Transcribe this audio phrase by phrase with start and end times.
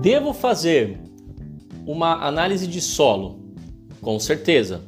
[0.00, 1.00] Devo fazer
[1.84, 3.40] uma análise de solo?
[4.00, 4.84] Com certeza.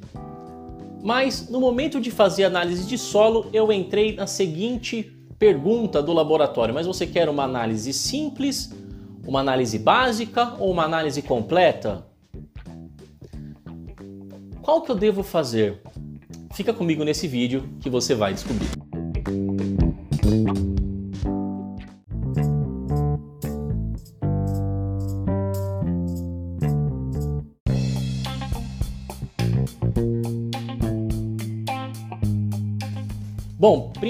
[1.02, 6.72] Mas no momento de fazer análise de solo, eu entrei na seguinte pergunta do laboratório:
[6.72, 8.72] mas você quer uma análise simples,
[9.26, 12.06] uma análise básica ou uma análise completa?
[14.62, 15.82] Qual que eu devo fazer?
[16.52, 18.79] Fica comigo nesse vídeo que você vai descobrir.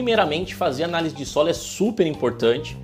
[0.01, 2.75] Primeiramente, fazer análise de solo é super importante.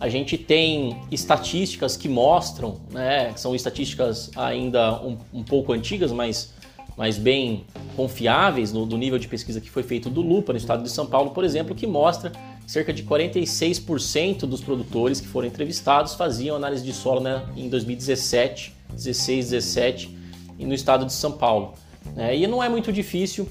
[0.00, 6.54] A gente tem estatísticas que mostram, né, são estatísticas ainda um, um pouco antigas, mas,
[6.96, 10.82] mas bem confiáveis no, do nível de pesquisa que foi feito do Lupa no estado
[10.82, 15.48] de São Paulo, por exemplo, que mostra que cerca de 46% dos produtores que foram
[15.48, 20.18] entrevistados faziam análise de solo né, em 2017, 16, 17
[20.58, 21.74] e no estado de São Paulo.
[22.16, 23.46] É, e não é muito difícil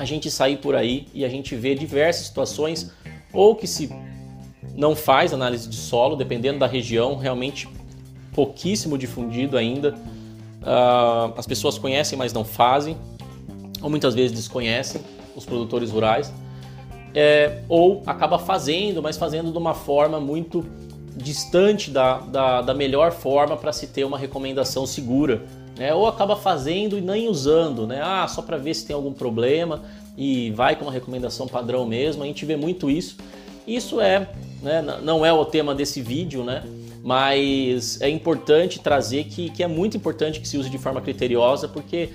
[0.00, 2.90] a gente sair por aí e a gente vê diversas situações
[3.32, 3.90] ou que se
[4.74, 7.68] não faz análise de solo, dependendo da região, realmente
[8.32, 9.94] pouquíssimo difundido ainda.
[10.62, 12.96] Uh, as pessoas conhecem, mas não fazem,
[13.82, 15.00] ou muitas vezes desconhecem
[15.36, 16.32] os produtores rurais,
[17.14, 20.64] é, ou acaba fazendo, mas fazendo de uma forma muito
[21.16, 25.44] distante da, da, da melhor forma para se ter uma recomendação segura
[25.78, 25.94] né?
[25.94, 28.00] Ou acaba fazendo e nem usando, né?
[28.02, 29.82] Ah, só para ver se tem algum problema
[30.16, 32.22] e vai com uma recomendação padrão mesmo.
[32.22, 33.16] A gente vê muito isso.
[33.66, 34.28] Isso é,
[34.62, 36.62] né, não é o tema desse vídeo, né?
[37.02, 41.66] Mas é importante trazer que, que é muito importante que se use de forma criteriosa,
[41.66, 42.10] porque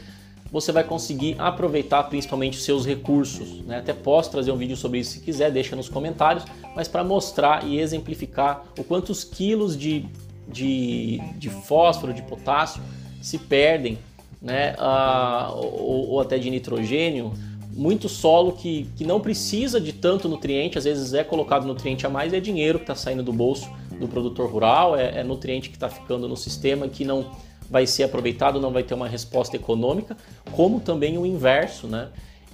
[0.52, 3.62] você vai conseguir aproveitar principalmente os seus recursos.
[3.66, 3.80] Né?
[3.80, 6.46] Até posso trazer um vídeo sobre isso se quiser, deixa nos comentários,
[6.76, 10.06] mas para mostrar e exemplificar o quantos quilos de,
[10.48, 12.82] de, de fósforo, de potássio
[13.26, 13.98] se perdem,
[14.40, 17.34] né, uh, ou, ou, até de nitrogênio,
[17.74, 22.10] muito solo que, que não precisa de tanto nutriente, às vezes é colocado nutriente a
[22.10, 23.68] mais, é dinheiro que está saindo do bolso
[24.00, 27.32] do produtor rural, é, é nutriente que está ficando no sistema que não
[27.68, 30.16] vai ser aproveitado, não vai ter uma resposta econômica,
[30.52, 32.10] como também o inverso, né?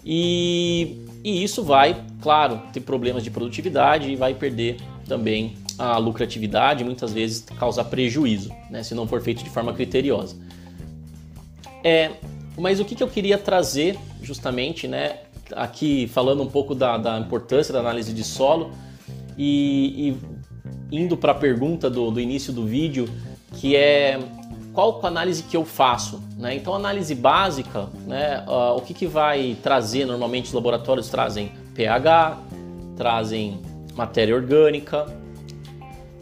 [0.05, 6.83] E, e isso vai, claro, ter problemas de produtividade e vai perder também a lucratividade,
[6.85, 10.35] muitas vezes causar prejuízo, né, se não for feito de forma criteriosa.
[11.83, 12.11] É,
[12.57, 15.19] mas o que, que eu queria trazer justamente, né,
[15.55, 18.71] aqui falando um pouco da, da importância da análise de solo
[19.37, 20.15] e,
[20.91, 23.09] e indo para a pergunta do, do início do vídeo,
[23.53, 24.19] que é
[24.73, 26.21] qual a análise que eu faço?
[26.37, 26.55] Né?
[26.55, 30.05] Então, análise básica, né, uh, o que, que vai trazer?
[30.05, 32.37] Normalmente os laboratórios trazem pH,
[32.95, 33.61] trazem
[33.95, 35.05] matéria orgânica,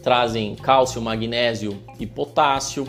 [0.01, 2.87] trazem cálcio, magnésio e potássio,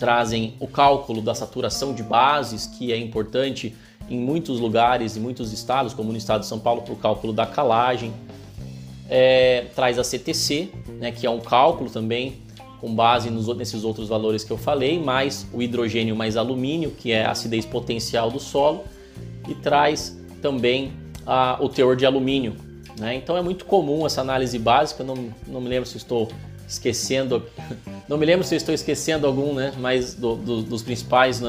[0.00, 3.76] trazem o cálculo da saturação de bases, que é importante
[4.08, 7.32] em muitos lugares, em muitos estados, como no estado de São Paulo, para o cálculo
[7.32, 8.12] da calagem.
[9.08, 12.38] É, traz a CTC, né, que é um cálculo também
[12.80, 17.12] com base nos, nesses outros valores que eu falei, mais o hidrogênio mais alumínio, que
[17.12, 18.84] é a acidez potencial do solo,
[19.46, 20.92] e traz também
[21.26, 22.56] a, o teor de alumínio.
[22.98, 23.16] Né?
[23.16, 26.30] Então é muito comum essa análise básica, não, não me lembro se estou
[26.66, 27.44] esquecendo,
[28.10, 31.40] não me lembro se estou esquecendo algum, né, mas do, do, dos principais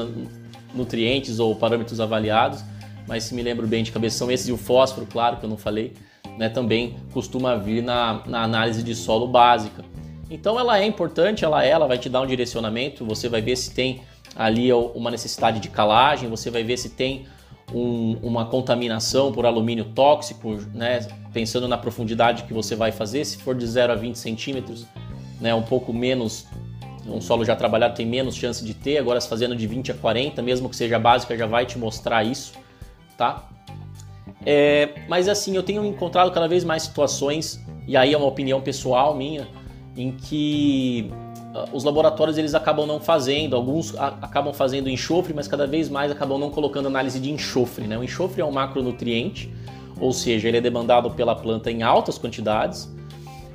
[0.72, 2.62] nutrientes ou parâmetros avaliados,
[3.08, 5.50] mas se me lembro bem de cabeça são esses e o fósforo, claro que eu
[5.50, 5.92] não falei,
[6.38, 9.84] né, também costuma vir na, na análise de solo básica.
[10.30, 13.56] Então ela é importante, ela é, ela vai te dar um direcionamento, você vai ver
[13.56, 14.02] se tem
[14.36, 17.26] ali uma necessidade de calagem, você vai ver se tem
[17.74, 21.00] um, uma contaminação por alumínio tóxico, né?
[21.32, 24.86] pensando na profundidade que você vai fazer, se for de 0 a 20 centímetros,
[25.42, 26.46] né, um pouco menos,
[27.06, 30.40] um solo já trabalhado tem menos chance de ter, agora fazendo de 20 a 40,
[30.40, 32.52] mesmo que seja básica, já vai te mostrar isso,
[33.18, 33.48] tá?
[34.46, 38.60] É, mas assim, eu tenho encontrado cada vez mais situações, e aí é uma opinião
[38.60, 39.48] pessoal minha,
[39.96, 41.10] em que
[41.54, 46.10] uh, os laboratórios eles acabam não fazendo, alguns acabam fazendo enxofre, mas cada vez mais
[46.10, 47.86] acabam não colocando análise de enxofre.
[47.86, 47.98] Né?
[47.98, 49.52] O enxofre é um macronutriente,
[50.00, 52.88] ou seja, ele é demandado pela planta em altas quantidades,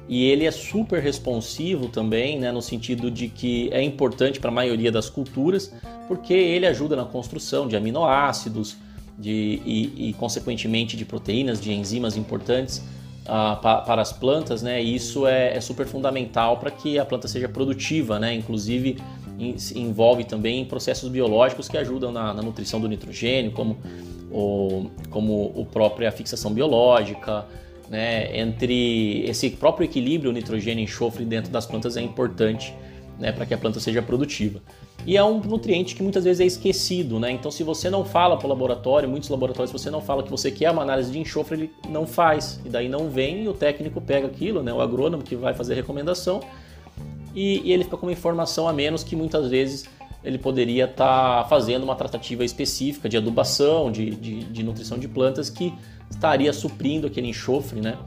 [0.09, 4.53] e ele é super responsivo também, né, no sentido de que é importante para a
[4.53, 5.73] maioria das culturas,
[6.07, 8.77] porque ele ajuda na construção de aminoácidos
[9.17, 12.77] de, e, e consequentemente, de proteínas, de enzimas importantes
[13.23, 14.81] uh, pa, para as plantas, né?
[14.81, 18.33] E isso é, é super fundamental para que a planta seja produtiva, né?
[18.33, 18.97] Inclusive
[19.39, 23.77] in, envolve também processos biológicos que ajudam na, na nutrição do nitrogênio, como
[24.31, 27.45] o, como o própria fixação biológica,
[27.89, 32.73] né, entre esse próprio equilíbrio nitrogênio e enxofre dentro das plantas é importante
[33.19, 34.61] né, para que a planta seja produtiva.
[35.05, 37.31] E é um nutriente que muitas vezes é esquecido, né?
[37.31, 40.29] Então, se você não fala para o laboratório, muitos laboratórios, se você não fala que
[40.29, 42.59] você quer uma análise de enxofre, ele não faz.
[42.65, 44.73] E daí não vem e o técnico pega aquilo, né?
[44.73, 46.41] O agrônomo que vai fazer a recomendação
[47.37, 49.85] e, e ele fica com uma informação a menos que muitas vezes
[50.23, 55.07] ele poderia estar tá fazendo uma tratativa específica de adubação, de, de, de, nutrição de
[55.07, 55.71] plantas que
[56.09, 57.97] estaria suprindo aquele enxofre, né?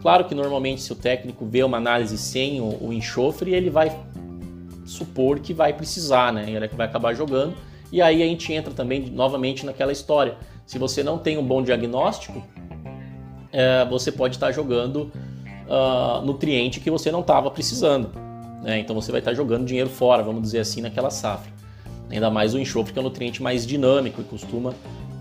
[0.00, 3.96] Claro que normalmente se o técnico vê uma análise sem o, o enxofre, ele vai
[4.84, 6.44] supor que vai precisar, né?
[6.48, 7.54] Ele é vai acabar jogando.
[7.90, 10.36] E aí a gente entra também novamente naquela história.
[10.66, 12.42] Se você não tem um bom diagnóstico,
[13.52, 15.12] é, você pode estar jogando
[15.68, 18.10] uh, nutriente que você não estava precisando.
[18.62, 18.78] Né?
[18.78, 21.52] Então você vai estar jogando dinheiro fora, vamos dizer assim, naquela safra.
[22.10, 24.74] Ainda mais o enxofre, que é um nutriente mais dinâmico e costuma,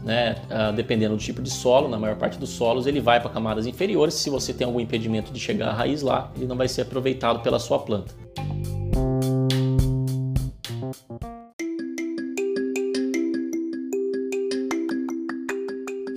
[0.03, 3.29] né, uh, dependendo do tipo de solo, na maior parte dos solos, ele vai para
[3.29, 4.15] camadas inferiores.
[4.15, 7.41] Se você tem algum impedimento de chegar à raiz lá, ele não vai ser aproveitado
[7.41, 8.13] pela sua planta.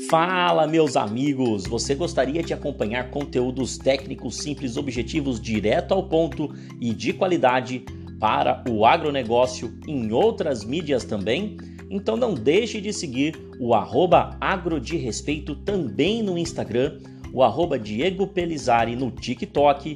[0.08, 1.64] Fala, meus amigos!
[1.64, 7.84] Você gostaria de acompanhar conteúdos técnicos simples, objetivos, direto ao ponto e de qualidade
[8.20, 11.56] para o agronegócio em outras mídias também?
[11.94, 16.98] Então não deixe de seguir o arroba agro de respeito também no Instagram,
[17.32, 19.94] o arroba Diego Pelizari no TikTok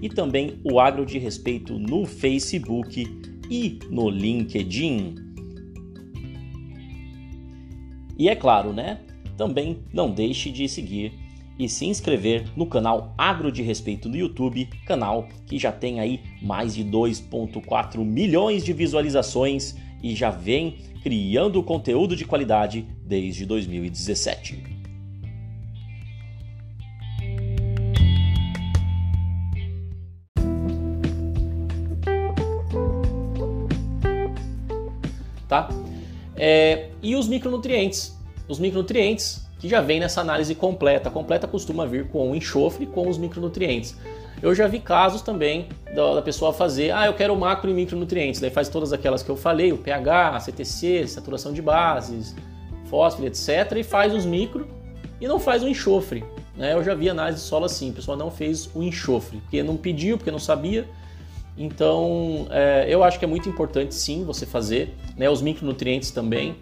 [0.00, 3.04] e também o Agro de Respeito no Facebook
[3.50, 5.16] e no LinkedIn.
[8.16, 9.00] E é claro, né?
[9.36, 11.12] Também não deixe de seguir
[11.58, 16.20] e se inscrever no canal Agro de Respeito no YouTube, canal que já tem aí
[16.40, 24.80] mais de 2.4 milhões de visualizações e já vem criando conteúdo de qualidade desde 2017.
[35.48, 35.68] Tá?
[36.36, 38.20] É, e os micronutrientes?
[38.50, 41.08] os micronutrientes, que já vem nessa análise completa.
[41.08, 43.96] A completa costuma vir com o enxofre com os micronutrientes.
[44.42, 48.50] Eu já vi casos também da, pessoa fazer, ah, eu quero macro e micronutrientes, daí
[48.50, 52.34] faz todas aquelas que eu falei, o pH, CTC, saturação de bases,
[52.86, 54.66] fósforo, etc, e faz os micro
[55.20, 56.24] e não faz o enxofre.
[56.56, 56.72] Né?
[56.72, 59.76] Eu já vi análise de solo assim, a pessoa não fez o enxofre, porque não
[59.76, 60.88] pediu, porque não sabia.
[61.58, 65.28] Então, é, eu acho que é muito importante sim você fazer, né?
[65.28, 66.56] os micronutrientes também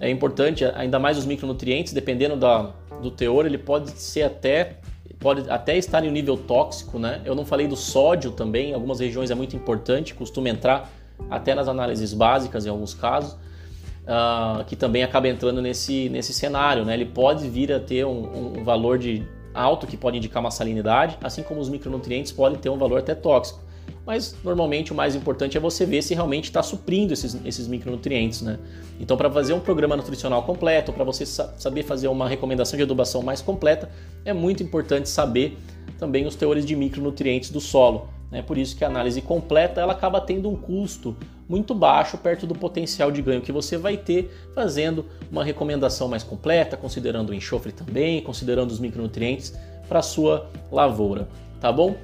[0.00, 4.76] é importante, ainda mais os micronutrientes, dependendo da, do teor, ele pode ser até
[5.24, 7.22] pode até estar em um nível tóxico, né?
[7.24, 10.92] Eu não falei do sódio também, em algumas regiões é muito importante, costuma entrar
[11.30, 16.84] até nas análises básicas em alguns casos, uh, que também acaba entrando nesse, nesse cenário,
[16.84, 16.92] né?
[16.92, 21.16] Ele pode vir a ter um, um valor de alto que pode indicar uma salinidade,
[21.24, 23.60] assim como os micronutrientes podem ter um valor até tóxico
[24.06, 28.42] mas normalmente o mais importante é você ver se realmente está suprindo esses, esses micronutrientes,
[28.42, 28.58] né?
[29.00, 33.22] Então, para fazer um programa nutricional completo, para você saber fazer uma recomendação de adubação
[33.22, 33.90] mais completa,
[34.24, 35.56] é muito importante saber
[35.98, 38.08] também os teores de micronutrientes do solo.
[38.30, 38.42] Né?
[38.42, 41.16] Por isso que a análise completa ela acaba tendo um custo
[41.48, 46.22] muito baixo perto do potencial de ganho que você vai ter fazendo uma recomendação mais
[46.22, 49.54] completa, considerando o enxofre também, considerando os micronutrientes
[49.88, 51.28] para sua lavoura,
[51.60, 51.94] tá bom?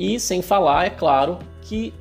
[0.00, 1.92] E sem falar, é claro, que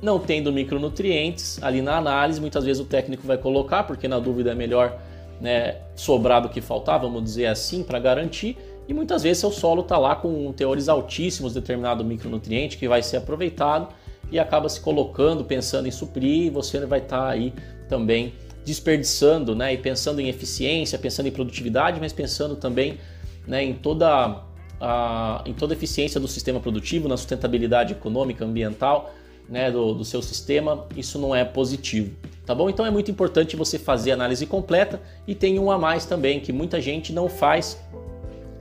[0.00, 4.52] não tendo micronutrientes ali na análise, muitas vezes o técnico vai colocar, porque na dúvida
[4.52, 4.96] é melhor
[5.40, 8.56] né, sobrar do que faltar, vamos dizer assim, para garantir.
[8.86, 13.02] E muitas vezes seu solo está lá com teores altíssimos de determinado micronutriente que vai
[13.02, 13.88] ser aproveitado
[14.30, 17.52] e acaba se colocando, pensando em suprir, e você vai estar tá aí
[17.88, 18.32] também
[18.64, 19.74] desperdiçando, né?
[19.74, 23.00] E pensando em eficiência, pensando em produtividade, mas pensando também
[23.44, 24.44] né, em toda
[24.80, 29.12] a, em toda a eficiência do sistema produtivo, na sustentabilidade econômica, ambiental
[29.48, 32.14] né, do, do seu sistema, isso não é positivo.
[32.46, 32.70] Tá bom?
[32.70, 36.40] Então é muito importante você fazer a análise completa e tem um a mais também,
[36.40, 37.78] que muita gente não faz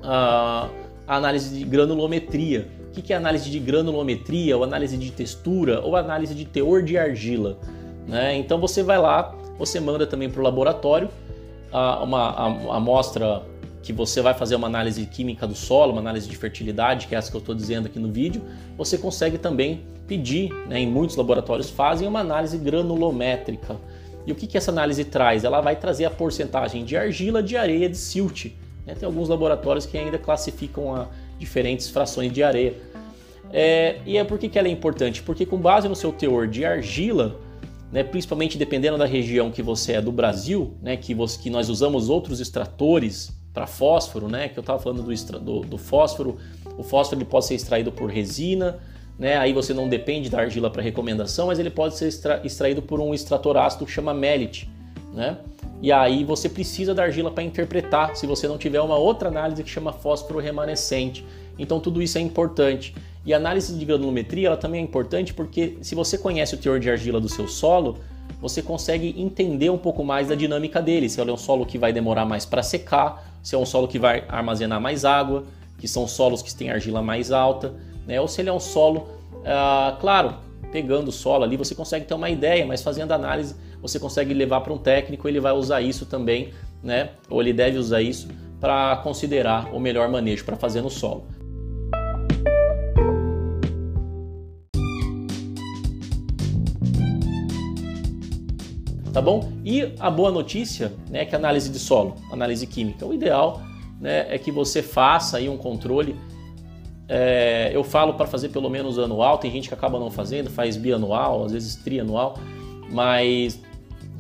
[0.04, 0.70] a,
[1.08, 2.68] a análise de granulometria.
[2.90, 6.98] O que é análise de granulometria, ou análise de textura, ou análise de teor de
[6.98, 7.58] argila?
[8.08, 8.36] Né?
[8.36, 11.10] Então você vai lá, você manda também para o laboratório
[11.72, 13.44] uma amostra
[13.82, 17.18] que você vai fazer uma análise química do solo, uma análise de fertilidade, que é
[17.18, 18.42] essa que eu estou dizendo aqui no vídeo,
[18.78, 23.78] você consegue também pedir, né, em muitos laboratórios fazem uma análise granulométrica.
[24.26, 25.44] E o que, que essa análise traz?
[25.44, 28.48] Ela vai trazer a porcentagem de argila, de areia, de silt.
[28.86, 28.96] Né?
[28.96, 31.08] Tem alguns laboratórios que ainda classificam a
[31.38, 32.74] diferentes frações de areia.
[33.52, 35.24] É, e é por que, que ela é importante?
[35.24, 37.40] Porque com base no seu teor de argila,
[37.92, 41.70] né, principalmente dependendo da região que você é do Brasil, né, que, você, que nós
[41.70, 44.50] usamos outros extratores para fósforo, né?
[44.50, 46.38] Que eu estava falando do, do, do, fósforo.
[46.78, 48.80] O fósforo ele pode ser extraído por resina,
[49.18, 49.38] né?
[49.38, 53.00] Aí você não depende da argila para recomendação, mas ele pode ser extra extraído por
[53.00, 54.70] um extrator ácido que chama melite,
[55.14, 55.38] né?
[55.82, 59.64] E aí você precisa da argila para interpretar, se você não tiver uma outra análise
[59.64, 61.26] que chama fósforo remanescente.
[61.58, 62.94] Então tudo isso é importante.
[63.26, 66.80] E a análise de granulometria ela também é importante porque se você conhece o teor
[66.80, 67.98] de argila do seu solo,
[68.42, 71.10] você consegue entender um pouco mais da dinâmica dele.
[71.10, 73.88] Se ele é um solo que vai demorar mais para secar, se é um solo
[73.88, 75.44] que vai armazenar mais água,
[75.78, 77.74] que são solos que têm argila mais alta
[78.10, 78.20] né?
[78.20, 79.08] Ou se ele é um solo,
[79.46, 80.34] ah, claro,
[80.72, 84.62] pegando o solo ali, você consegue ter uma ideia, mas fazendo análise, você consegue levar
[84.62, 86.52] para um técnico, ele vai usar isso também,
[86.84, 87.12] né?
[87.30, 88.28] Ou ele deve usar isso
[88.60, 91.24] para considerar o melhor manejo para fazer no solo.
[99.14, 99.52] Tá bom?
[99.66, 103.62] E a boa notícia né, é que análise de solo, análise química, o ideal
[104.00, 106.16] né, é que você faça aí um controle
[107.12, 110.78] é, eu falo para fazer pelo menos anual, tem gente que acaba não fazendo, faz
[110.78, 112.38] bianual, às vezes trianual,
[112.92, 113.60] mas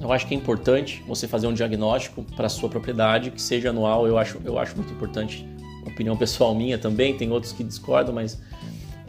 [0.02, 4.08] eu acho que é importante você fazer um diagnóstico para sua propriedade, que seja anual,
[4.08, 5.48] eu acho, eu acho muito importante.
[5.86, 8.42] Opinião pessoal minha também, tem outros que discordam, mas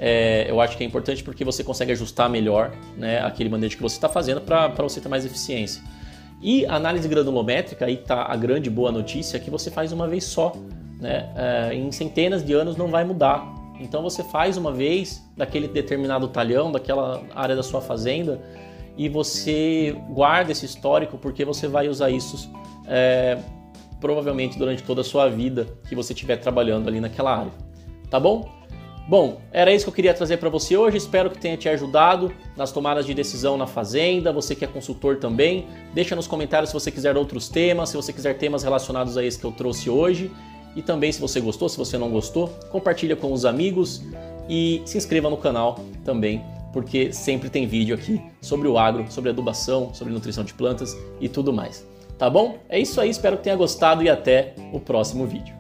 [0.01, 3.83] é, eu acho que é importante porque você consegue ajustar melhor né, aquele manejo que
[3.83, 5.83] você está fazendo para você ter mais eficiência.
[6.43, 10.55] E análise granulométrica, aí está a grande boa notícia, que você faz uma vez só.
[10.99, 11.31] Né?
[11.37, 16.29] É, em centenas de anos não vai mudar então você faz uma vez daquele determinado
[16.29, 18.39] talhão, daquela área da sua fazenda,
[18.97, 22.51] e você guarda esse histórico porque você vai usar isso
[22.87, 23.39] é,
[23.99, 27.53] provavelmente durante toda a sua vida que você estiver trabalhando ali naquela área.
[28.11, 28.60] Tá bom?
[29.11, 30.97] Bom, era isso que eu queria trazer para você hoje.
[30.97, 34.33] Espero que tenha te ajudado nas tomadas de decisão na fazenda.
[34.33, 38.13] Você que é consultor também, deixa nos comentários se você quiser outros temas, se você
[38.13, 40.31] quiser temas relacionados a esse que eu trouxe hoje.
[40.77, 44.01] E também, se você gostou, se você não gostou, compartilha com os amigos
[44.49, 49.31] e se inscreva no canal também, porque sempre tem vídeo aqui sobre o agro, sobre
[49.31, 51.85] adubação, sobre nutrição de plantas e tudo mais.
[52.17, 52.59] Tá bom?
[52.69, 55.60] É isso aí, espero que tenha gostado e até o próximo vídeo.